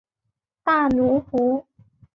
[0.63, 1.63] 大奴湖。